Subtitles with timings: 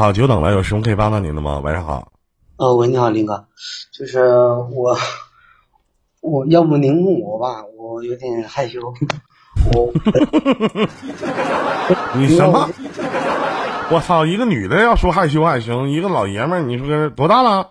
[0.00, 1.58] 好，久等了，有什么可以帮到您的吗？
[1.58, 2.10] 晚上好。
[2.56, 3.44] 呃，喂，你好，林哥，
[3.92, 4.96] 就是我，
[6.22, 8.80] 我要不您问我吧，我有点害羞。
[9.74, 9.92] 我，
[12.16, 12.66] 你什么？
[13.90, 14.24] 我操！
[14.24, 17.68] 一个女的要说害羞害羞，一个老爷们儿，你说多大了？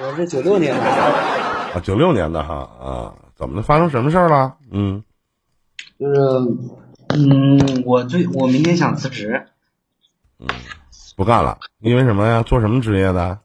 [0.00, 0.82] 我是九六年的。
[0.82, 3.62] 啊，九六年的哈啊，怎么的？
[3.62, 4.54] 发生什么事儿了？
[4.72, 5.04] 嗯，
[6.00, 6.14] 就是，
[7.08, 9.48] 嗯，我最我明天想辞职。
[10.40, 10.46] 嗯，
[11.18, 12.44] 不干了，因为什么呀？
[12.44, 13.40] 做什么职业的？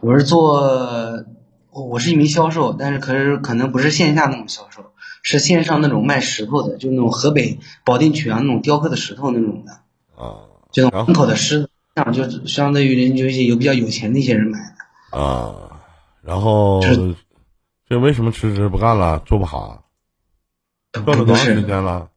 [0.00, 1.24] 我是做，
[1.70, 4.92] 我是一名销售，但是可是可能不是线下那种销售，
[5.22, 9.72] 是线上那种卖石头的，就那种河北保定曲阳那种雕刻的石头那种的。
[10.20, 10.42] 啊，
[10.72, 15.16] 这种门口的狮子，这样就相当于人就有比较有钱的一些人买的。
[15.16, 15.54] 啊，
[16.20, 16.80] 然后
[17.88, 19.20] 这为什么辞职不干了？
[19.20, 19.84] 做不好？
[20.92, 22.08] 做了多长时间了？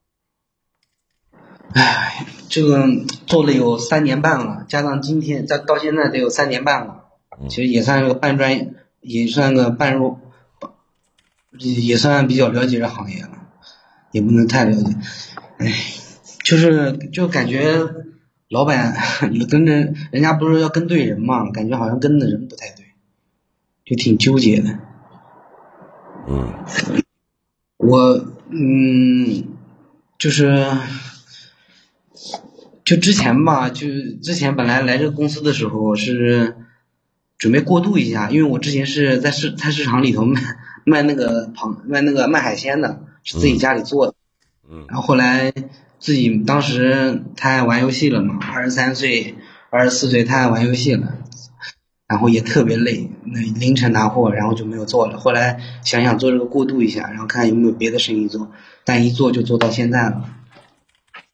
[1.75, 2.87] 唉，这个
[3.25, 7.05] 做了有三年半了，加上今天再到现在得有三年半了。
[7.49, 10.19] 其实也算是个半专业，也算个半入，
[11.57, 13.31] 也算比较了解这行业了，
[14.11, 14.95] 也不能太了解。
[15.57, 15.73] 唉。
[16.43, 17.89] 就是就感觉
[18.49, 18.95] 老板
[19.49, 19.73] 跟着
[20.11, 22.85] 人家不是要跟对人嘛，感觉好像跟的人不太对，
[23.83, 24.77] 就挺纠结的。
[26.27, 26.53] 嗯，
[27.77, 29.43] 我嗯，
[30.19, 30.71] 就是
[32.85, 33.87] 就之前吧，就
[34.21, 36.55] 之前本来来这个公司的时候是
[37.37, 40.41] 准备过渡一下，因为我之前是在市菜市场里头卖
[40.85, 44.13] 卖那个螃卖那个卖海鲜的，是自己家里做的。
[44.69, 45.51] 嗯，然后后来。
[45.97, 49.35] 自己当时太爱玩游戏了嘛，二十三岁、
[49.71, 51.17] 二十四岁太爱玩游戏了，
[52.05, 55.17] 然后也特别累，那凌晨拿货，然后就没有做了。
[55.17, 58.51] 后来想想做这个过渡一下，然后看有没有别的生意做，
[58.83, 60.29] 但一做就做到现在了，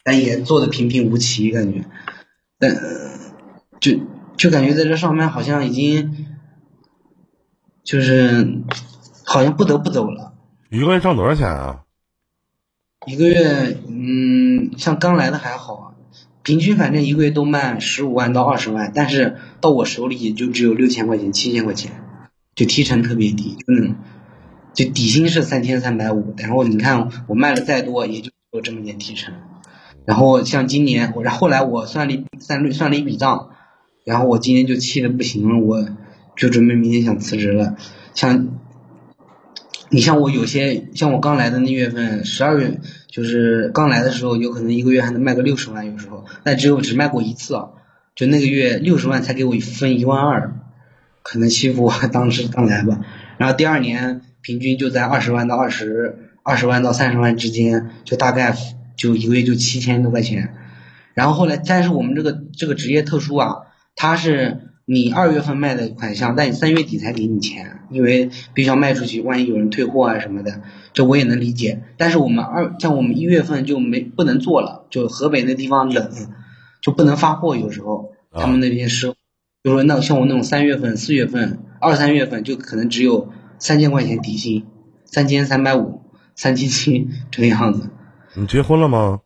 [0.03, 1.85] 但也做的平平无奇，感觉，
[2.57, 2.75] 但
[3.79, 3.99] 就
[4.37, 6.27] 就感觉在这上班好像已经，
[7.83, 8.63] 就是
[9.25, 10.33] 好像不得不走了。
[10.69, 11.81] 一个月挣多少钱啊？
[13.07, 15.85] 一个月，嗯，像刚来的还好啊，
[16.43, 21.91] 平均反正一个月都卖十五万到二十万，但是到我手里也就只有六千块钱、七千块钱，
[22.55, 23.95] 就提成特别低，就那种，
[24.73, 29.33] 就底薪是三千三百五，然后你看我卖了再多，也就有这么点提成。
[30.05, 33.49] 然后像今年，我然后来我算了一算算了一笔账，
[34.03, 35.87] 然后我今年就气的不行了，我
[36.35, 37.75] 就准备明天想辞职了，
[38.13, 38.47] 像。
[39.93, 42.79] 你像我有些像我刚来的那月份，十二月
[43.09, 47.71] 就是刚来的时候，有可能一个月还能卖个六十万，有时候，但只有只卖过一次啊，
[48.15, 50.53] 就那个月六十万才给我分一万二，
[51.23, 53.01] 可能欺负我当时刚来吧。
[53.37, 58.55] 然后第二年平均就在二十万到二十二十万到三十万之间，就大概
[59.01, 60.53] 就一个月就七千多块钱。
[61.13, 63.55] 然后后来，但是我们这个这个职业特殊啊，
[63.95, 64.67] 它是。
[64.83, 71.83] 你二月份卖的款项，但你三月底才给你钱，因为必须要卖出去，万一有人退货啊什么的，这我也能理解。
[71.97, 76.09] 但是我们二像我们一月份就没不能做了，就河北那地方冷，
[76.81, 77.55] 就不能发货。
[77.55, 79.13] 有时候他们那边是，
[79.63, 83.29] 就说那像我那种三月份、四月份、二三月份就可能只有
[83.59, 84.65] 三千块钱底薪，
[85.05, 86.01] 三千三百五、
[86.35, 87.91] 三千七这个样子。
[88.33, 89.21] 你结婚了吗？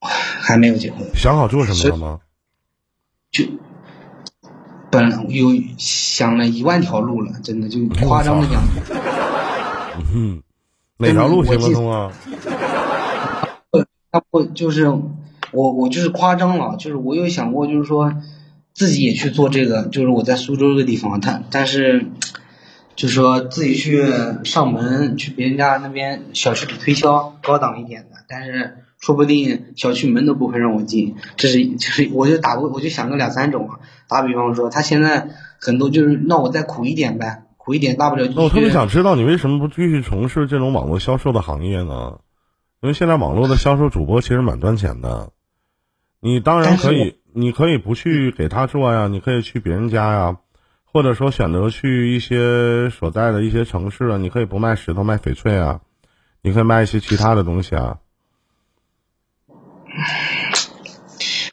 [0.00, 1.06] 还没有结婚。
[1.14, 2.20] 想好做什么了吗？
[3.30, 3.44] 就。
[4.90, 8.62] 本来有想了一万条路了，真的就夸张的讲。
[10.14, 10.40] 嗯，
[10.98, 12.12] 哪条路行不通啊？
[14.12, 18.14] 他不就是我我就是夸张了，就是我有想过，就是说
[18.72, 22.06] 自己也去做这个，就是我在苏州这个地方，但但是
[22.96, 24.04] 就说自己去
[24.44, 28.78] 上门去别人家那边小区里推销高档一点的，但是。
[29.00, 33.80] 说不定小区门都不会让我进，这是就是我就打过我就想个两三种啊。
[34.08, 35.28] 打比方说，他现在
[35.60, 38.26] 很多就是那我再苦一点呗，苦一点大不了。
[38.34, 42.20] 那我特别想知道你为什么不继续从事这种网络销售的行业呢？
[42.80, 45.32] 因为现在网络的销售主播其实蛮赚钱的。
[46.20, 50.36] 你当然可以，你可以不去给他做呀，你可以去别人家呀，
[50.94, 55.80] 或者说选择去一些所在的一些城市啊，你可以不卖石头卖翡翠啊，
[56.40, 57.98] 你可以卖一些其他的东西啊。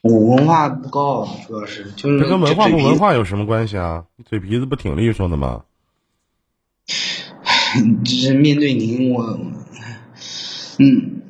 [0.03, 4.05] 我文化不高，主要是就是这跟文化不文化有什么关系啊？
[4.25, 5.63] 嘴皮子不挺利索的吗？
[8.05, 9.39] 就是面对您，我
[10.77, 11.23] 嗯，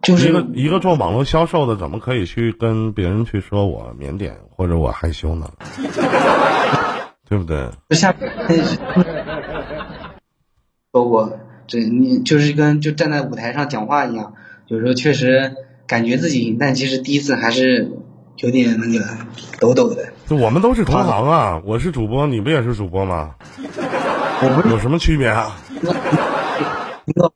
[0.00, 5.52] 就是一个一个做网络销售的，怎么可以去跟别人去说我腼腆或者我害羞呢？
[7.28, 7.70] 对不对？
[7.90, 8.14] 下
[10.92, 14.34] 说过，这你就是跟就站在舞台上讲话一样，
[14.68, 15.54] 有时候确实。
[15.86, 17.92] 感觉自己，但其实第一次还是
[18.38, 19.04] 有点那个
[19.60, 20.12] 抖抖的。
[20.34, 23.36] 我们都是同行啊，我是主播，你不也是主播吗？
[24.42, 25.56] 我不是有什么区别啊？
[27.04, 27.32] 林哥，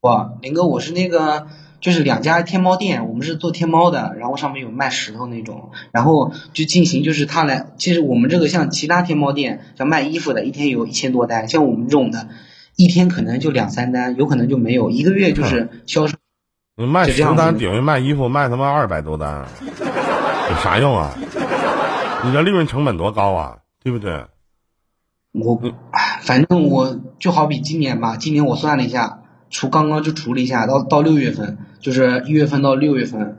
[0.00, 1.46] 我林哥，我是那个，
[1.80, 12.28] 就是两家天猫店，我们是做天猫的，然后上面有卖石头那种，然后就进行就是他来，其实我们这个像其他天猫店，像卖衣服的，一天有一千多单，像我们这种的，
[12.76, 16.16] 一天可能就两三单，有可能就没有，一个月就是销售。
[16.76, 21.14] 你卖十单等于卖衣服卖他妈二百多单，有啥用啊？
[22.24, 23.58] 你这利润成本多高啊？
[23.82, 24.24] 对不对？
[25.32, 25.60] 我，
[25.92, 29.19] 唉反正我就好比今年吧，今年我算了一下，
[29.50, 33.36] 除刚刚就除了一下，到到六月份，就是一月份到六月份，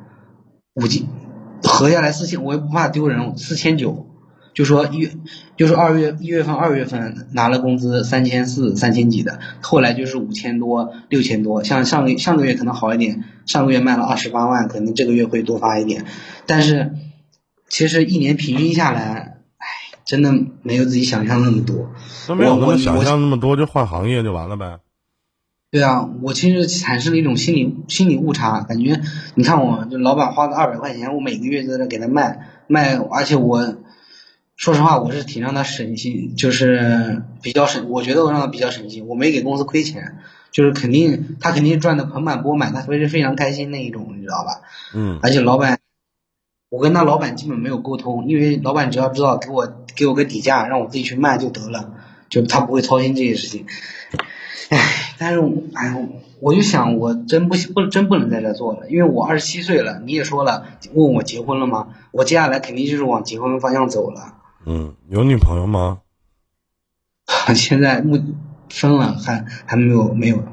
[0.75, 1.07] 五千
[1.63, 4.07] 合下来四千，我也不怕丢人，四千九，
[4.53, 5.11] 就说一月，
[5.55, 16.05] 就是二月一月份二月份拿了工资三千四三千几的，后来就是五千多六千多，像上个上个月可能好一点，上个月卖了二十八万，可能这个月会多发一点，
[16.45, 16.91] 但是
[17.69, 19.65] 其实一年平均下来，唉，
[20.05, 21.89] 真的没有自己想象那么多。
[22.27, 24.79] 那没有那我我么想象那么多，就换行业就完了呗。
[25.71, 29.01] 对啊，我其实产生了一种心理心理误差，感觉
[29.35, 33.77] 你看我就老板花个二百块钱，我每个月都在那给他卖卖，而且我
[34.57, 40.17] 说实话我是挺让他省心，就是比较省，我觉得我让他比较省心，我没给公司亏钱，
[40.51, 44.61] 就是肯定他肯定赚的盆满钵满，他会是非常开心那一种，你知道吧？
[44.93, 45.79] 嗯，而且老板，
[46.69, 51.93] 我跟他老板基本没有沟通，因为老板只要知道给我给我个底价，让我自己去卖就得了，
[52.31, 53.67] 就他不会操心这些事情。
[54.69, 61.89] 唉，但是我哎，我就想我真不不真不能在这做了，因为我二十七岁了，你也说了，问我结婚了吗？
[62.11, 64.37] 我接下来肯定就是往结婚方向走了。
[64.65, 65.99] 嗯，有女朋友吗？
[67.53, 68.17] 现在目
[68.69, 70.43] 分了，还还没有没有。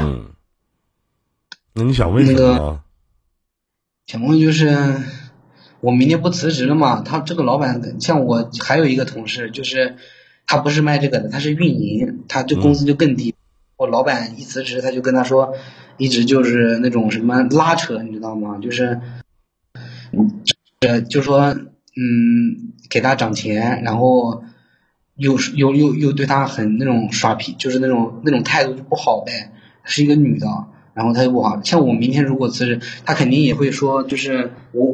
[0.00, 0.26] 嗯，
[1.72, 2.80] 那你想问什么呢？
[4.06, 4.66] 想问就是，
[5.80, 7.02] 我明天不辞职了嘛？
[7.02, 9.96] 他这个老板像我还有一个同事，就是
[10.46, 13.34] 他不是卖这个的，他是运营，他就工资就更低。
[13.76, 15.54] 我老板一辞职，他就跟他说，
[15.96, 18.58] 一直就是那种什么拉扯，你知道吗？
[18.60, 19.00] 就是，
[20.80, 24.42] 呃，就说嗯，给他涨钱，然后
[25.14, 29.52] 又又又又对他很那种耍皮，就是那种那种态度就不好呗。
[29.84, 30.46] 是一个女的，
[30.92, 31.62] 然后他就不好。
[31.62, 34.84] 像我明天如果辞职，他肯定也会说，就是我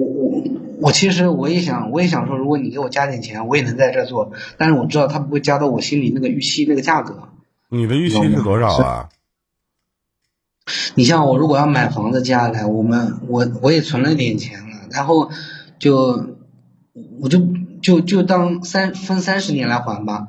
[0.84, 7.30] 我其实我也想我也想说，如果你给我加点钱，我也能在这儿做，但是我知道他不会加到我心里那个预期那个价格。
[7.70, 9.08] 你的预期是多少啊？
[10.94, 15.30] 你像我如果要买房子，接下来我们我我也存了点钱了，然后
[15.78, 16.36] 就
[17.18, 17.40] 我就
[17.80, 20.28] 就就当三分三十年来还吧。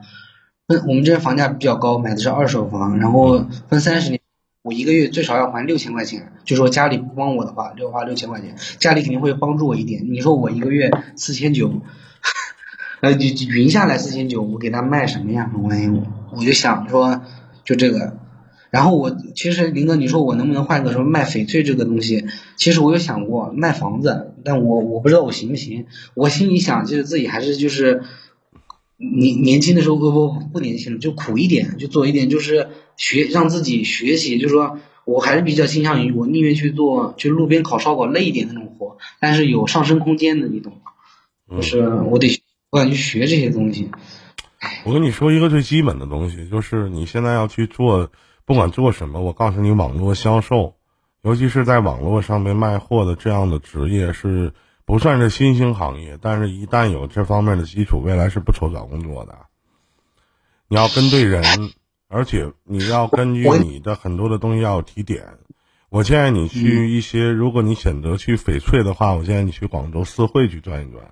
[0.70, 4.22] 分我们这边房价比较高，买的是二手房，然后分三十年，
[4.66, 6.34] 我一个月最少要还六千块钱。
[6.44, 10.08] 就说家里不帮我的话，就花六千块钱，家里肯定会帮助我一点。
[10.12, 11.82] 你说我一个月四千九，
[13.02, 15.52] 呃，匀下来四千九，我给他卖什么呀？
[15.54, 15.70] 我
[16.36, 17.22] 我就想说，
[17.64, 18.18] 就这个。
[18.72, 22.26] 然后我其实林哥，你说我能不能换个什么卖翡翠这个东西？
[22.58, 25.86] 其实我有想过卖房子，但我我不知道我行不行。
[26.16, 28.02] 我心里想，就是自己还是就是
[28.98, 34.38] 年年轻的时候不不不年轻了，就苦一点，就做一点，就是学让自己学习。
[34.38, 41.58] 就是说我还是比较倾向于我宁愿去做就路边烤烧烤累一点那种活，但是有上升空间的，你懂吗？
[41.58, 43.90] 就是我得我想去学这些东西。
[44.84, 48.10] 我跟你说一个最基本的东西，就是你现在要去做，
[48.46, 50.74] 不管做什么，我告诉你，网络销售，
[51.22, 54.52] 尤其是在网络上面卖货的这样的职业，是
[54.86, 59.36] 不算是新兴行业，但是一旦有这方面的基础，未来是不愁找工作的。
[60.68, 61.44] 你要跟对人，
[62.08, 65.26] 而且你要根据你的很多的东西要有提点。
[65.90, 71.04] 我建议你去一些，如果你选择去翡翠的话，我建议你去广州四会去转一转。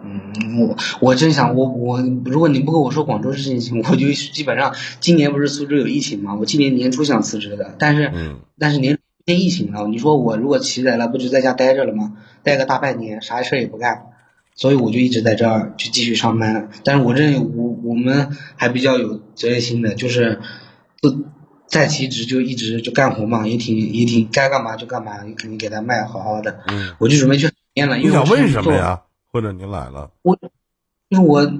[0.00, 12.16] 嗯，我我真想我我，如果你不跟我说广州这件事情，我就基本上今年不是苏州有疫情嘛，我今年年初想辞职的，但是、嗯但是年天疫情了，你说我如果起来了，不就在家待着了吗？
[12.42, 14.06] 待个大半年，啥事儿也不干，
[14.54, 16.70] 所以我就一直在这儿去继续上班。
[16.84, 20.40] 但是我认为我我们还比较有责任心的，就是
[21.02, 21.24] 不
[21.66, 26.60] 在其职就一直就干活嘛，也挺也挺该干嘛就干嘛，也肯定给他卖好好的。
[26.68, 29.02] 嗯，我就准备去海边了，因为想问什么呀？
[29.30, 30.10] 或者您来了？
[30.22, 30.36] 我，
[31.08, 31.52] 因为我，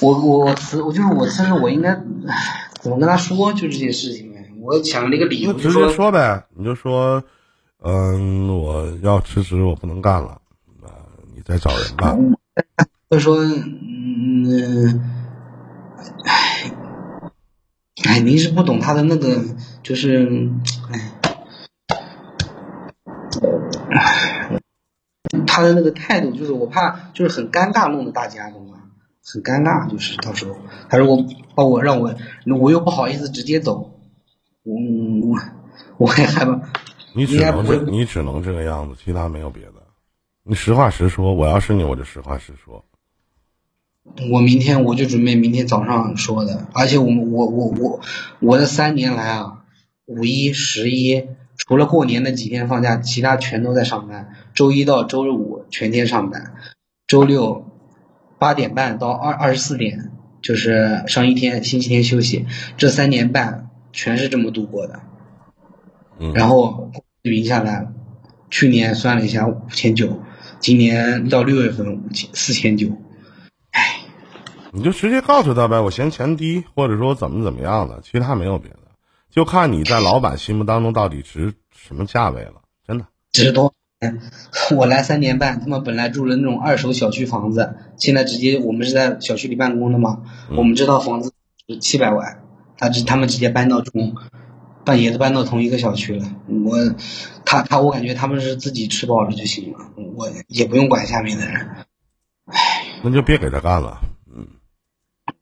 [0.00, 4.31] 我我我辞，我就是我辞职，我应该，唉，怎么跟他说就这些事情？
[4.62, 7.24] 我想了一个理由，那直接就说，呗，你就说，
[7.82, 10.40] 嗯，我要辞职，我不能干了，
[10.84, 11.02] 啊、
[11.34, 12.16] 你再找人吧。
[13.10, 15.00] 就说，嗯，
[16.24, 16.70] 哎，
[18.04, 19.42] 哎，您是不懂他的那个，
[19.82, 20.48] 就是，
[20.92, 21.12] 哎，
[25.44, 28.78] 他的那个态度就是我怕就是很尴尬，弄得大家懂吗？
[29.24, 30.56] 很尴尬，就是到时候
[30.88, 31.24] 他说我
[31.56, 32.14] 把我让我
[32.60, 33.91] 我又不好意思直接走，
[34.64, 35.38] 嗯我
[35.98, 36.60] 我也害怕。
[37.14, 39.74] 你只能这，你只能这个样子，其他没有别的。
[40.44, 42.84] 你实话实说，我要是你，我就实话实说。
[44.32, 48.00] 我明天我就准备明天早上说的，而且我们我我我
[48.40, 49.64] 我的三年来啊，
[50.06, 54.34] 五一、十一，除了过年那几天放假，其他全都在上班。
[54.54, 56.54] 周一到周五全天上班，
[57.06, 57.70] 周六
[58.38, 62.46] 八点半到二二十四点就是上一天，星期天休息。
[62.76, 65.00] 这三年半全是这么度过的。
[66.18, 66.90] 嗯，然后
[67.22, 67.86] 匀下来，
[68.50, 70.20] 去年算了一下五千九，
[70.60, 72.88] 今年到六月份五千四千九。
[74.74, 78.78] 你就直接告诉他呗，我嫌钱低，或者说怎么怎么样的，其他没有别的，
[79.30, 82.54] 就看你在老板心目当中到底值什么价位了，
[82.86, 83.04] 真的。
[83.32, 83.74] 值多？
[84.74, 91.32] 我来三年半，他们本来住的那种二手小区房子，现在直接我们是在小区里办公的嘛，嗯我们这套房子
[91.68, 92.41] 是七百万，
[92.82, 94.16] 他直他们直接搬到中，
[94.84, 96.26] 搬也是搬到同一个小区了。
[96.48, 96.76] 我
[97.44, 99.78] 他他我感觉他们是自己吃饱了就行了，
[100.16, 101.68] 我也不用管下面的人。
[102.46, 102.56] 唉
[103.04, 104.00] 那就别给他干了。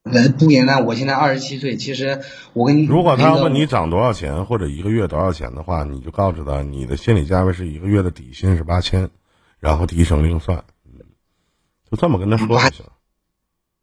[0.03, 2.21] 人不简单，我现在二十七岁，其实
[2.53, 9.09] 我跟你如果他要问你涨多少钱或者一个月多少钱的话，你就告诉他你的心理价位是一个月的底薪是八千，
[9.61, 11.01] 然后提成另算，嗯，
[11.91, 12.85] 就这么跟他说就行。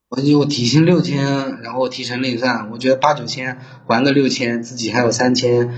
[0.10, 5.70] 我就提薪六千，然后提成另算，我觉得八九千还个六千，自己还有三千，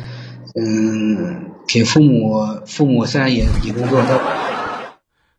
[0.54, 4.20] 嗯，给父母，父母虽然也也工作，但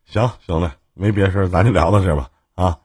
[0.05, 2.77] 行，兄弟，没别事儿，咱就聊到这吧啊，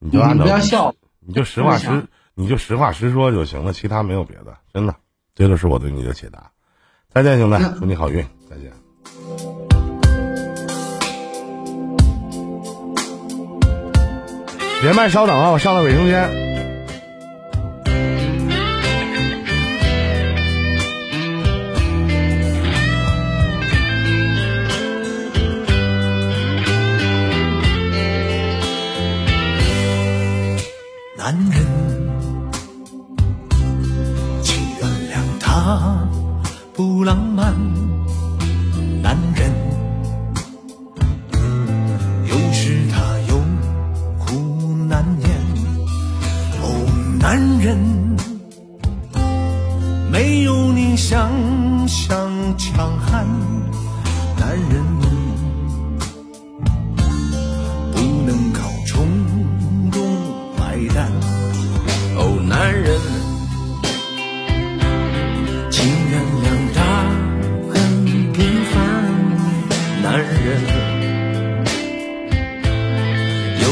[0.00, 4.96] 你就按你照不要笑，你就实话实，你就实话实说就行了，其他没有别的，真的，
[5.36, 6.50] 这就是我对你的解答。
[7.10, 8.72] 再见，兄弟，祝你好运，再见。
[14.84, 16.43] 连麦稍等啊，我上了卫生间。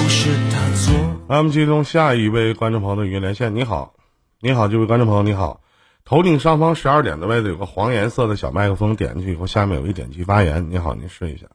[0.03, 0.93] 有时他做。
[1.29, 3.55] 来，我们接通下一位观众朋友的语音连线。
[3.55, 3.95] 你好，
[4.41, 5.63] 你好，这位观众朋友，你好。
[6.05, 10.69] 头顶上方十二点的位置有个黄颜色的小麦克风，点进去以后，下面有一点击发言。
[10.71, 11.47] 你好，您试一下。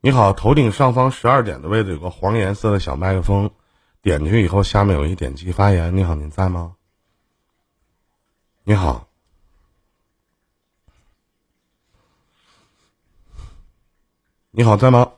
[0.00, 3.52] 你好，头顶上方十二点的位置有个黄颜色的小麦克风，
[4.02, 5.96] 点进去以后，下面有一点击发言。
[5.96, 6.74] 你好，您在吗？
[8.64, 9.07] 你好。
[14.50, 15.12] 你好，在吗？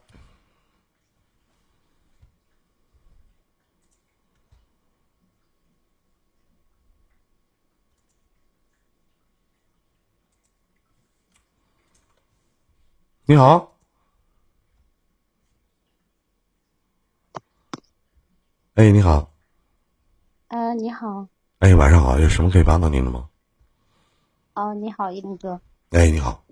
[13.25, 13.77] 你好，
[18.75, 19.33] 哎，你好，
[20.49, 21.29] 呃，你好，
[21.61, 23.31] 哎，晚上好，有什么可以帮到您的吗？
[24.55, 25.61] 哦，你好，一林哥，
[25.91, 26.45] 哎，你好，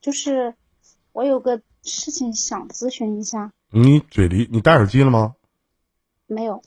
[0.00, 0.52] 就是
[1.12, 5.34] 我有个事情想咨询一下，你嘴离你戴耳机了吗？
[6.26, 6.62] 没有？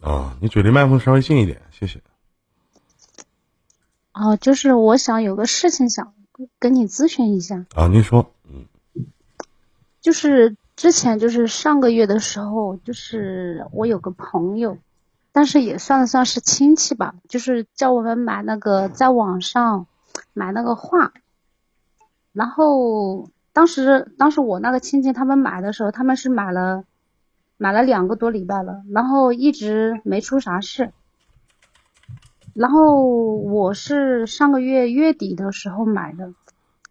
[0.00, 2.02] 啊，你嘴离麦克风稍微近一点，谢谢。
[4.12, 6.14] 哦，就是我想有个事情想
[6.58, 8.66] 跟你咨询一下，啊，您说，嗯
[10.00, 14.76] 就是之前就是上个月的时候，就是我有个朋友，
[15.30, 19.86] 但是也算得算是亲戚吧，就是叫我们买那个在网上
[20.32, 21.12] 买那个画，
[22.32, 26.84] 然后当时当时我那个亲戚他们买的时候，他们是买了
[27.56, 30.92] 买了两个多礼拜了，然后一直没出啥事。
[32.54, 33.06] 然后
[33.36, 36.32] 我是上个月月底的时候买的，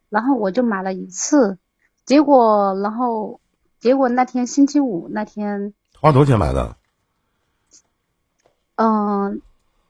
[0.09, 1.57] 然后我就买了一次，
[2.05, 3.39] 结果然后
[3.79, 6.75] 结果那天星期五那天，花多少钱买的？
[8.75, 9.41] 嗯、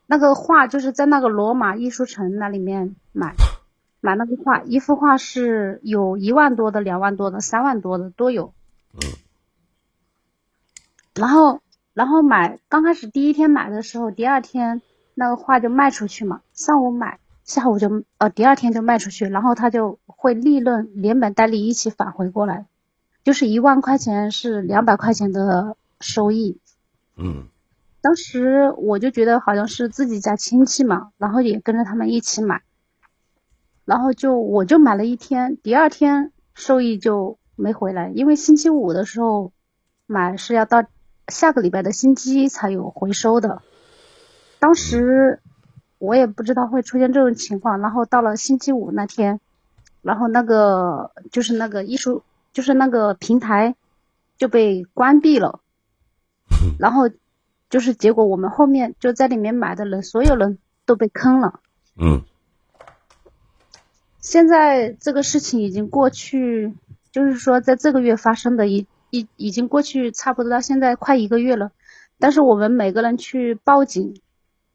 [0.08, 3.34] 那个画就是在那个罗马艺术城那里面买，
[4.02, 8.54] 买那个画，一幅画是有一万多的、两万多的、三万多的都有。
[11.16, 11.62] 然后，
[11.94, 14.82] 然后买刚开始第一天买的时候，第二天
[15.14, 22.66] 那个画就卖出去嘛，上午买，下午就呃第二天就卖出去，然后他就会利润连本带利一起返回过来，
[23.24, 26.58] 就是一万块钱是两百块钱的收益。
[27.18, 27.48] 嗯
[28.02, 32.64] 当时我就觉得好像是自己家亲戚嘛，然后也跟着他们一起买，
[33.92, 39.52] 然后就我就买了一天，第二天收益就没回来，因为星期五的时候
[40.06, 40.86] 买是要到
[41.28, 43.62] 下个礼拜的星期一才有回收的。
[44.60, 45.42] 当时
[45.98, 49.42] 我也不知道会出现这种情况，然后到了星期五那天，
[50.02, 53.76] 然后那个就是那个艺术就是那个平台
[54.38, 55.60] 就被关闭了。
[56.80, 57.10] 然后
[57.70, 61.60] 就是结果我们后面就在里面买的人，所有人都被坑了。
[62.00, 62.24] 嗯
[64.22, 66.74] 现在这个事情已经过去，
[67.12, 71.72] 就是说在这个月发生的已已已经过去差不多到现在快一个月了，
[72.20, 74.22] 但是我们每个人去报警，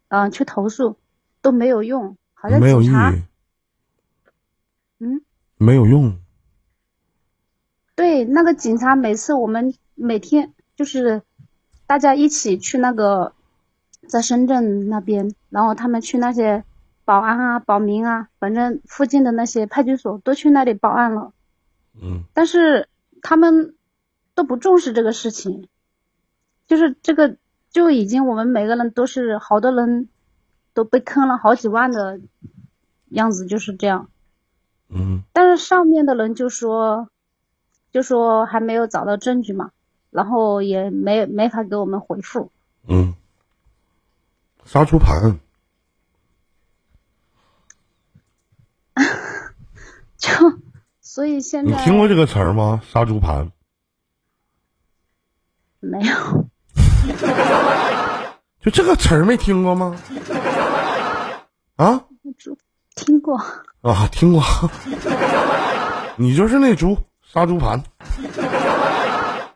[0.09, 0.97] 嗯、去投诉
[1.41, 3.23] 都没有用，好像没有意警察，义，
[4.99, 5.23] 嗯，
[5.57, 6.19] 没有用。
[7.95, 11.23] 对，那个警察每次我们每天就是
[11.87, 13.33] 大家一起去那个
[14.07, 16.65] 在深圳那边，然后他们去那些
[17.07, 21.33] 保安啊、保民啊，反正附近的那些派出所都去那里报案了，
[21.95, 22.25] 嗯。
[22.35, 22.89] 但是
[23.23, 23.77] 他们
[24.35, 25.69] 都不重视这个事情，
[26.67, 27.37] 就是这个
[27.71, 30.09] 就已经我们每个人都是好多人
[30.75, 32.21] 都被坑了好几万的
[33.09, 34.11] 样子，就是这样。
[34.89, 35.23] 嗯。
[35.33, 37.09] 但是上面的人就说，
[37.93, 39.71] 就说还没有找到证据嘛，
[40.11, 42.51] 然后也没没法给我们回复。
[42.89, 43.15] 嗯，
[44.65, 45.39] 杀猪盘，
[50.19, 50.31] 就
[51.01, 52.81] 所以现在你听过这个词儿吗？
[52.93, 53.51] 杀猪盘。
[55.81, 56.49] 没有，
[58.61, 59.97] 就这个词儿没听过吗？
[61.77, 62.05] 啊
[62.39, 62.59] 猪
[62.97, 63.37] 听过，
[63.83, 64.43] 啊，听过。
[66.17, 67.85] 你就是那猪杀猪盘。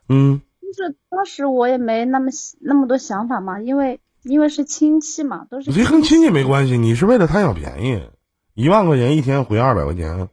[0.09, 8.09] 嗯，就是当时我也没那么那么多想法嘛，因为因为是亲戚嘛，都是这跟亲戚没关系，你是为了贪小便宜，
[8.55, 10.29] 一万块钱一天回二百块钱，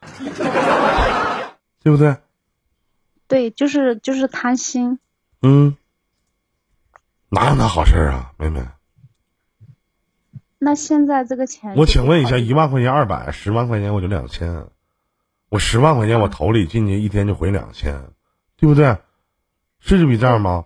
[1.82, 2.16] 对不对？
[3.26, 4.98] 对，就是就是贪心。
[5.42, 5.76] 嗯，
[7.28, 8.66] 哪有那好事儿啊，妹妹？
[10.58, 14.66] 那现在这个钱，我请问一下，一万块钱二百，十万块钱我就两千，
[15.48, 18.10] 我十万块钱我投里进去一天就回两千，
[18.56, 18.98] 对不对？
[19.78, 20.64] 是这笔账吗？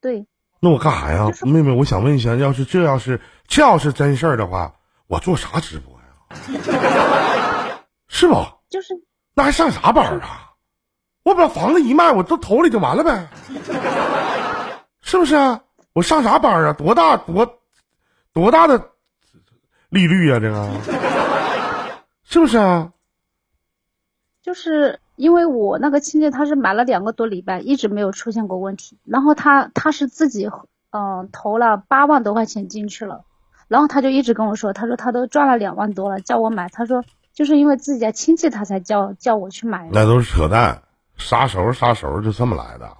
[0.00, 0.26] 对，
[0.60, 1.72] 那我干啥呀，妹妹？
[1.72, 6.04] 我想问一下，要是这要是这要是真事儿的话，我做啥直播呀？
[8.08, 8.34] 是不？
[8.68, 8.94] 就是
[9.34, 10.52] 那还上啥班啊？
[11.22, 13.28] 我把房子一卖，我都投里就完了呗，
[15.00, 15.62] 是不是啊？
[15.92, 16.72] 我上啥班啊？
[16.72, 17.58] 多大多
[18.32, 18.90] 多大的
[19.90, 20.38] 利率啊？
[20.40, 20.70] 这个
[22.24, 22.92] 是不是啊？
[24.42, 28.98] 就是因为我那个亲戚他是买了两个多礼拜，一直没有出现过问题。
[29.04, 30.46] 然后他他是自己
[30.90, 33.24] 嗯、呃投了八万多块钱进去了，
[33.66, 36.68] 然后他就一直跟我说，他说他都赚了两万多了，叫我买。
[36.70, 37.04] 他说
[37.38, 39.90] 就是因为自己家亲戚他才叫叫我去买的。
[39.92, 40.82] 那都是扯淡，
[41.16, 42.96] 杀熟杀熟就这么来的，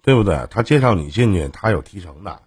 [0.00, 0.46] 对不对？
[0.50, 2.40] 他介绍你进去，他有提成的，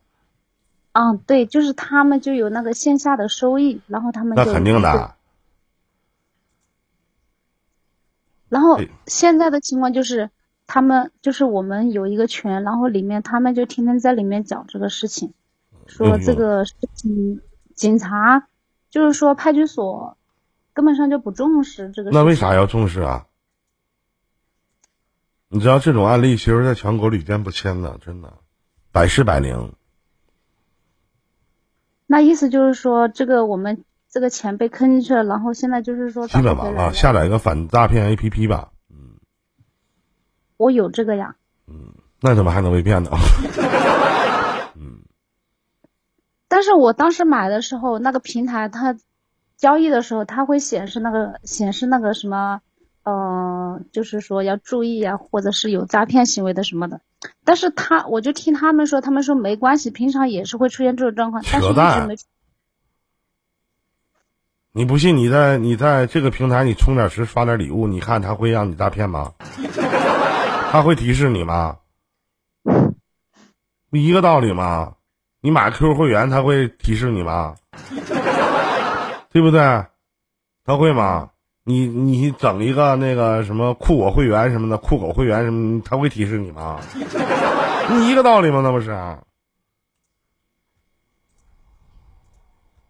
[0.93, 5.15] 嗯，对，就是他们就有那个线下的收益，然后他们那肯定的。
[8.49, 10.31] 然后现在的情况就是，
[10.65, 15.31] 他们就是我们有一个群，然后里面他们就天天在里面讲这个事情，
[15.85, 17.39] 说这个事情
[17.75, 18.47] 警察
[18.89, 20.17] 就是说派出所
[20.73, 22.11] 根本上就不重视这个。
[22.11, 23.27] 那为啥要重视啊？
[25.47, 28.33] 你知道这种案例其实在全国屡见不鲜的，真的，
[28.91, 29.73] 百试百灵。
[32.07, 36.91] 那意思就是说，这个我们这个钱被坑进去了，然后现在就是说基本完了。
[36.93, 38.71] 下载一个反诈骗 APP 吧。
[38.89, 39.17] 嗯
[40.57, 41.35] 我有这个呀，
[41.67, 43.11] 嗯那怎么还能被骗呢？
[44.75, 45.03] 嗯
[46.47, 48.97] 但是我当时买的时候，那个平台它
[49.57, 52.61] 交易的时候，它会显示那个显示那个什么，
[53.03, 57.01] 呃，就是说要注意啊，或者是有诈骗行为的什么的。
[57.45, 62.15] 但是他我就听他们说，他们说没关系，平常也是会出现这种状况，但是一直扯淡没。
[64.75, 65.15] 你不信？
[65.15, 69.31] 你在你在这个平台你充点值刷点礼物，你看他会让你诈骗吗？
[70.71, 71.77] 他会提示你吗？
[73.91, 74.95] 不一个道理吗？
[75.41, 77.55] 你买 QQ 会员，他会提示你吗？
[79.33, 79.59] 对不对？
[80.63, 81.31] 他会吗？
[81.65, 86.79] 你你整一个那个什么酷我会员什么的，酷狗会员什么，他会提示你吗？
[87.91, 88.61] 你一个道理吗？
[88.61, 88.95] 那不是？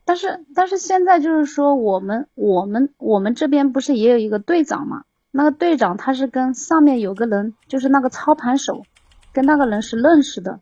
[0.05, 5.03] 但是但是现在就是说，我们我们我们这边不是也有一个队长吗？
[5.31, 8.83] 那个队长他是跟上面有个人，就是那个操盘手，
[9.31, 10.59] 跟那个人是认识的。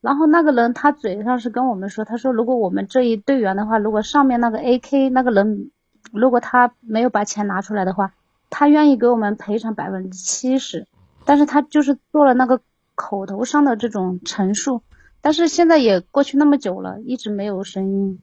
[0.00, 5.70] 然后那个人他嘴上是跟我们说，他说如果我们这一队员的话，如果上面那个 AK 那个人，
[6.12, 8.14] 如果他没有把钱拿出来的话，
[8.48, 10.86] 他愿意给我们赔偿百分之七十。
[11.26, 12.62] 但是他就是做了那个
[12.94, 14.82] 口头上的这种陈述，
[15.20, 18.22] 但是现在也过去那么久了，一直没有声音。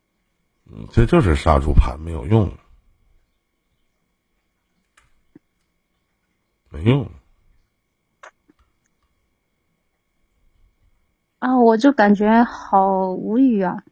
[0.65, 2.51] 嗯，这就是杀猪盘，没有用，
[6.71, 7.07] 没用。
[11.39, 13.83] 啊，我就感觉好无语啊！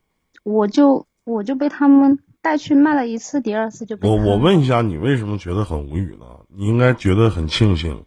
[0.43, 6.25] 我就我就被他们带去卖了一次，第二次就被我我问一下，你为什么觉得很无语呢？
[6.47, 8.05] 你应该觉得很庆幸。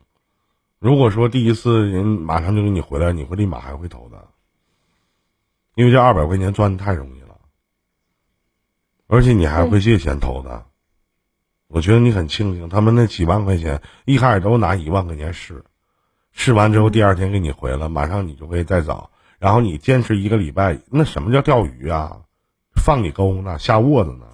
[0.80, 4.28] 如果说第一次人马上就给你回来，你会立马还会投的，
[5.74, 7.36] 因为这二百块钱赚的太容易了，
[9.06, 10.66] 而且你还会借钱投的。
[11.68, 15.64] 我觉得你很庆幸，他们那几万块钱一开始都拿一万块钱试，
[16.32, 19.10] 试完之后第二天给你回了，马上你就会再找。
[19.38, 22.18] 然后你坚持一个礼拜，那什么叫钓鱼啊？
[22.76, 24.26] 放你钩呢，下窝子呢，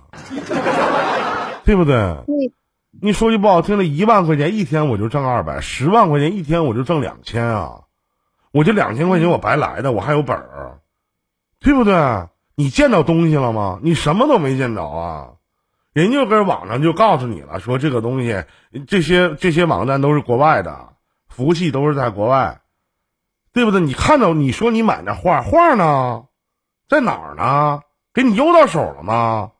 [1.64, 2.17] 对不对？
[3.03, 7.81] 你说句不好听的，一万块钱一天我就挣二百，十万块钱一天我就挣两千啊！
[8.53, 10.79] 我这两千块钱我白来的，我还有本儿，
[11.59, 11.95] 对不对？
[12.55, 13.81] 你见到东西了吗？
[13.83, 15.31] 你什么都没见着啊！
[15.93, 18.45] 人家搁网上就告诉你了，说这个东西，
[18.87, 20.90] 这些这些网站都是国外的，
[21.29, 22.61] 服务器都是在国外。
[23.55, 23.81] 对不对？
[23.81, 26.25] 你看到你说你买那画画呢，
[26.88, 27.81] 在哪儿呢？
[28.12, 29.53] 给你邮到手了吗？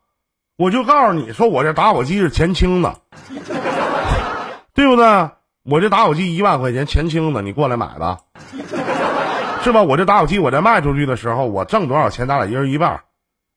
[0.57, 3.01] 我就告诉你说，我这打火机是前清的，
[4.73, 5.29] 对不对？
[5.63, 8.19] 我这打火机一万块钱前清的，你过来买吧，
[9.63, 9.81] 是吧？
[9.81, 13.03] 我这打火机我在卖出去的时候，我挣多少钱，咱俩一人一半，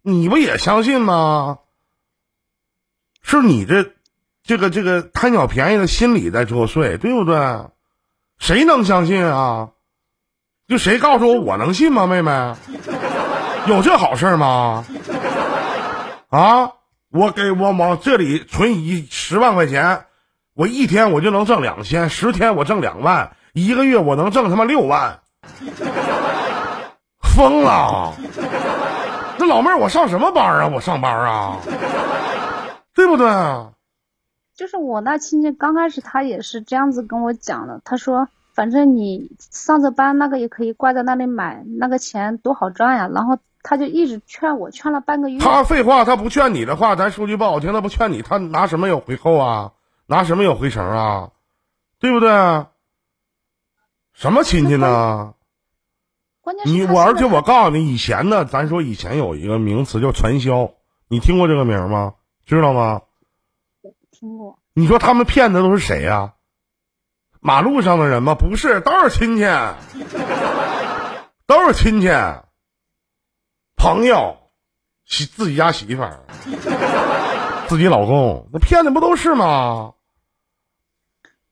[0.03, 1.59] 你不也相信吗？
[3.23, 3.93] 是你这
[4.43, 7.37] 这个这个贪小便宜的心理在作祟，对不对？
[8.39, 9.71] 谁能相信啊？
[10.69, 12.07] 就谁告诉我，我能信吗？
[12.07, 12.55] 妹妹，
[13.67, 14.85] 有这好事吗？
[16.29, 16.73] 啊，
[17.11, 20.05] 我给我往这里存一十万块钱，
[20.55, 25.21] 我一天我就能挣两千，十天我挣两万，一个月我能挣他妈六万，
[27.23, 28.13] 疯了！
[29.39, 30.67] 那老妹儿，我上什么班啊？
[30.67, 31.57] 我上班啊，
[32.95, 33.27] 对不对？
[34.55, 38.29] 就是我那亲戚刚开始他也是这样子跟我讲的，他说。
[38.59, 43.09] 反正你上着班，那个也可以挂在那里买，那个钱多好赚呀。
[43.15, 45.39] 然后他就一直劝我，劝了半个月。
[45.39, 49.75] 他废话，他不劝你的话，咱说句不好听，他不劝你，他拿什么有回扣啊？
[50.07, 51.31] 拿什么有回程啊？
[52.01, 52.31] 对不对？
[54.13, 55.35] 什么亲戚呢？
[56.41, 60.73] 关键你我，而且我告诉你，以前呢，咱说以前有一个名词叫传销，
[61.07, 62.15] 你听过这个名吗？
[62.45, 63.03] 知道吗？
[64.11, 64.59] 听过。
[64.75, 66.35] 你说他们骗的都是谁呀？
[67.41, 68.35] 马路上的人吗？
[68.35, 69.45] 不是，都是亲戚，
[71.47, 72.09] 都是亲戚，
[73.77, 74.37] 朋友，
[75.05, 76.25] 媳自己家媳妇儿，
[77.69, 79.95] 自己老公，那骗的不都是吗？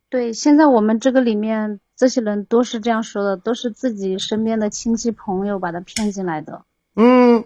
[0.09, 6.65] 对，现在我们这个里面这些人都是这样说的，都是自己身边的亲戚朋友把他骗进来的。
[6.97, 7.45] 嗯，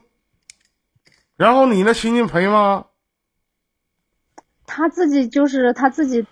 [1.36, 2.86] 然后你那亲戚赔吗？
[4.66, 6.26] 他自己就是他自己。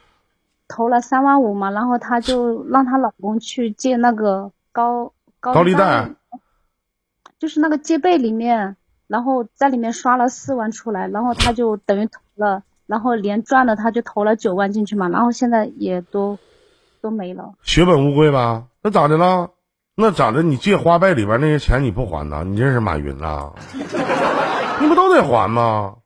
[0.68, 6.14] 投了三万五嘛，然后她就 让她老公去借那个高高利贷，
[7.38, 8.76] 就是那个借呗里面，
[9.06, 16.38] 然后在里面刷了四万出来，然后她就等于投了，然后连赚了，她就投了九万进去嘛，然后现在也都
[17.00, 18.64] 都没了，血本无归吧？
[18.82, 19.50] 那咋的了？
[19.94, 20.42] 那咋的？
[20.44, 22.44] 你借花呗里边那些钱你不还呢？
[22.44, 23.52] 你认识马云呐？
[24.80, 25.96] 你不都得还吗？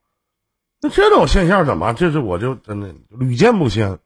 [0.81, 1.92] 那这种现象怎么？
[1.92, 3.98] 这是我就真的屡见不鲜。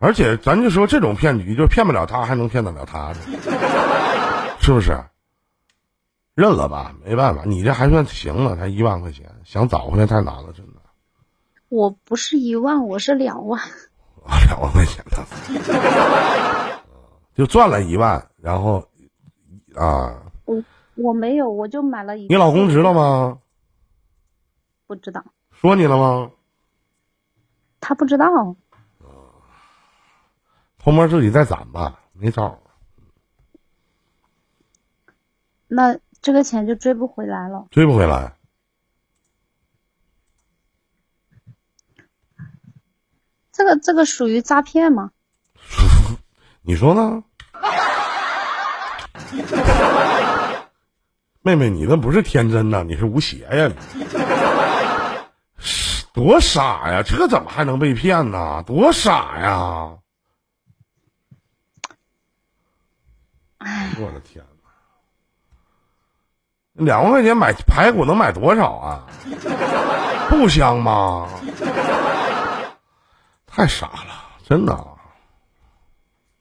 [0.00, 3.12] 而且，咱就说这种骗局，就骗不了他，还能骗得了他，
[4.58, 4.98] 是不是？
[6.34, 10.80] 认了吧，没办法，你这还算行了，才一万块钱，想找回来太难了，真的。
[11.68, 13.60] 我不是一万，我是两万。
[14.46, 15.22] 两万块钱的，
[17.34, 18.82] 就赚了一万，然后
[19.74, 20.22] 啊。
[20.46, 22.26] 我我没有，我就买了一。
[22.28, 23.38] 你老公知道吗？
[24.86, 25.22] 不知道。
[25.52, 26.30] 说你了吗？
[27.80, 28.56] 他不知道。
[30.82, 32.58] 偷摸自己再攒吧，没招。
[35.68, 37.66] 那这个钱就追不回来了。
[37.70, 38.34] 追不回来。
[43.52, 45.10] 这个这个属于诈骗吗？
[46.62, 47.22] 你说呢？
[51.42, 53.70] 妹妹，你那不是天真呐，你是无邪呀！
[56.12, 57.02] 多傻呀！
[57.02, 58.62] 这怎么还能被骗呢？
[58.66, 59.98] 多傻呀！
[64.00, 64.44] 我的天
[66.74, 66.84] 哪！
[66.84, 69.06] 两万块钱买排骨能买多少啊？
[70.30, 71.28] 不香吗？
[73.46, 74.86] 太傻了，真的。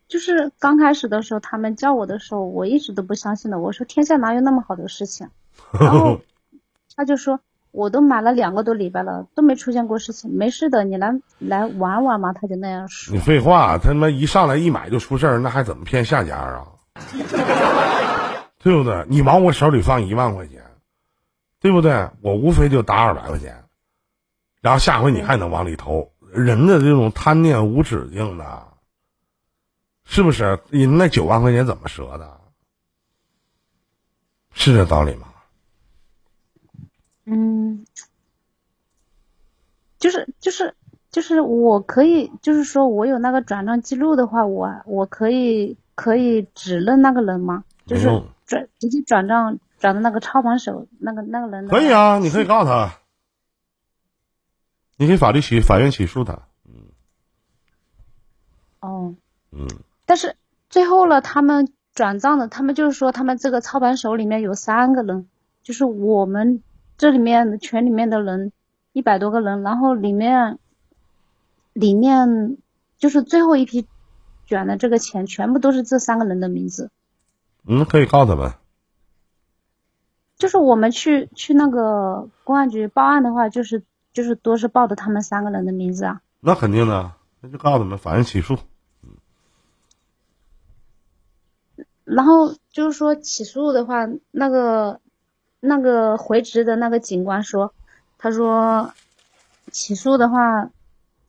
[0.07, 3.59] 就是刚开始的时候，他们叫我的时候，我一直都不相信的。
[3.59, 5.29] 我说天下哪有那么好的事情？
[5.71, 6.21] 然后
[6.95, 12.31] 他就说，我都买了两个多礼拜了，都没出现过事情，没事的，你来来玩玩嘛。
[12.33, 13.19] 他就那样说你。
[13.19, 16.65] 废话，他他妈一上来一买就出事儿，那还怎么骗下家啊？
[18.61, 19.05] 对不对？
[19.07, 20.63] 你往我手里放一万块钱，
[21.59, 22.09] 对不对？
[22.21, 23.63] 我无非就打二百块钱，
[24.61, 26.11] 然后下回你还能往里投。
[26.31, 28.67] 人的这种贪念无止境的，
[30.05, 30.59] 是不是？
[30.69, 32.39] 人那九万块钱怎么折的？
[34.51, 35.27] 是这道理吗？
[37.25, 37.85] 嗯，
[39.97, 40.75] 就是就是
[41.11, 47.65] 就是我可以，就是说我有那个转账记录的话，我我可以可以指认那个人吗？
[47.85, 48.07] 就是
[48.45, 52.99] 转直接转账转到那个操盘手那个那个人可以啊，你可以告他，
[54.95, 56.39] 你可以法律起法院起诉他。
[56.65, 56.71] 嗯
[58.79, 59.13] 哦，
[59.51, 59.67] 嗯，
[60.05, 60.37] 但是
[60.69, 65.27] 最后了，他们转账的，他们就是说他们这个操盘手里面有三个人，
[65.63, 66.63] 就是我们
[66.97, 68.53] 这里面的群里面的人
[68.93, 70.59] 一百多个人，然后里面
[71.73, 72.57] 里面
[72.97, 73.85] 就是最后一批
[74.49, 76.89] 卷的这个钱，全部都是这三个人的名字。
[77.67, 78.51] 嗯，可以告他们。
[80.37, 86.21] 就是我们去去那个公安局报案的话，就是就是都是报的他们三个人的名字啊。
[86.39, 88.57] 那肯定的，那就告他们，法院起诉。
[92.05, 94.99] 然后就是说起诉的话，那个
[95.59, 97.71] 那个回执的那个警官说，
[98.17, 98.93] 他说
[99.71, 100.71] 起诉的话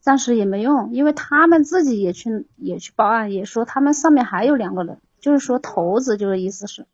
[0.00, 6.86] 暂时也没用，因为他们自己也去也去报案，也说他们上面还有两个人，就是说头子，就是意思是，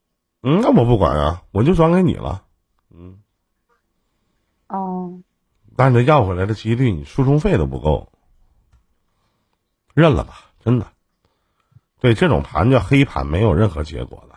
[0.42, 2.42] 嗯，那我不管啊，我就转给你了。
[2.90, 3.18] 嗯，
[4.68, 5.20] 哦，
[5.76, 8.12] 但是要回来的几率，你诉讼费都不够，
[9.94, 10.86] 认了吧，真的。
[12.00, 14.36] 对，这种盘叫黑盘，没有任何结果的。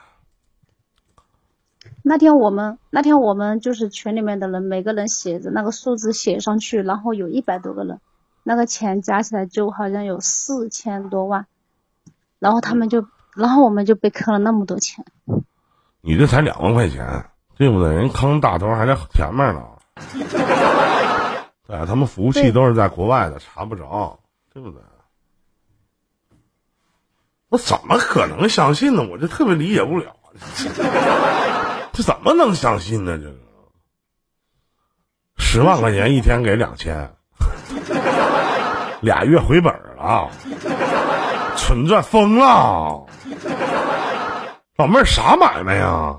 [2.01, 7.99] 那天我们那天我们就是群里面的人，每个人写着那个数字写上去，然后有一百多个人，
[8.49, 11.45] 那个钱加起来就好像有四千多万，
[12.39, 15.05] 然后他们就，然后我们就被坑了那么多钱。
[16.01, 17.93] 你这才两万块钱，对不对？
[17.93, 19.61] 人坑大头还在前面呢。
[21.67, 24.19] 对，他们服务器都是在国外的，查不着，
[24.51, 24.81] 对不对？
[27.49, 29.05] 我怎么可能相信呢？
[29.11, 30.15] 我就特别理解不了，
[31.93, 33.15] 这怎么能相信呢？
[33.15, 33.35] 这个
[35.37, 37.13] 十万块钱一天给两千，
[39.01, 40.29] 俩月回本儿了，
[41.57, 43.05] 纯赚疯了。
[44.77, 46.15] 老妹儿，啥买卖呀？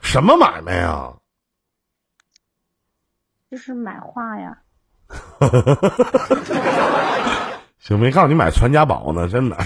[0.00, 1.12] 什么买卖呀？
[3.50, 4.56] 就是买画呀，
[7.78, 9.56] 行，没告诉你买传家宝呢，真的。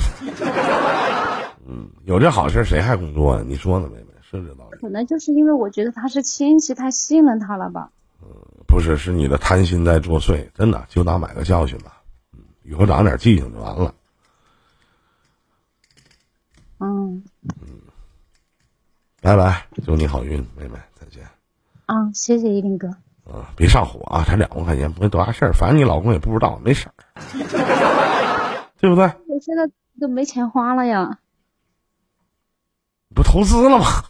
[1.69, 3.43] 嗯，有这好事谁还工作啊？
[3.47, 4.07] 你说呢，妹妹？
[4.29, 4.79] 是这道理？
[4.81, 7.89] 可能就是因为我觉得他是亲戚，太信任他了吧。
[8.67, 11.96] 不是，是你的贪心在作祟，真的，就当买个教训吧。
[12.67, 13.95] 嗯，以后长点记性就完了。
[16.79, 17.81] 嗯嗯
[19.23, 21.25] 拜拜，祝你好运，妹妹，再见。
[21.87, 22.87] 啊，谢谢依林哥。
[23.25, 26.95] 啊，别上火啊，才两万块钱，不会多大事儿，反正你老公也不知道，没事儿，
[28.79, 29.05] 对不对？
[29.27, 29.69] 我现在
[30.01, 31.19] 都没钱花了呀。
[33.15, 33.87] 不投资了吗？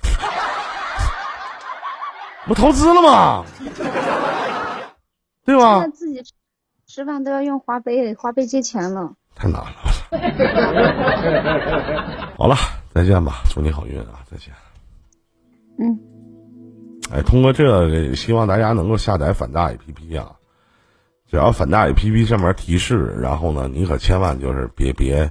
[2.47, 3.45] 不投资了吗？
[5.45, 5.88] 对现吧在？
[5.90, 6.21] 自己
[6.87, 9.12] 吃吃饭都要用花呗，花呗借钱了。
[9.35, 9.68] 太难了。
[12.38, 12.57] 好了，
[12.94, 14.55] 再见吧，祝你好运啊，再见。
[15.79, 15.99] 嗯，
[17.12, 20.33] 哎，通过这个，希望大家能够下载反诈 APP 啊。
[21.29, 25.29] 只要反诈 APP 上面提示，然后呢，你可千万就是别别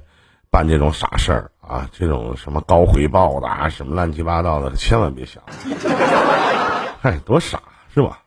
[0.50, 5.42] 办这种傻事儿啊，这种什么高回报的啊，什么乱七八糟的，千万别想。
[7.00, 7.60] 嗨，多傻
[7.92, 8.18] 是吧？